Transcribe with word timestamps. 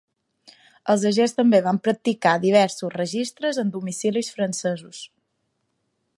Els 0.93 1.03
agents 1.09 1.35
també 1.41 1.59
van 1.67 1.81
practicar 1.89 2.33
diversos 2.47 2.95
registres 2.97 3.63
en 3.65 3.73
domicilis 3.77 4.35
francesos. 4.39 5.05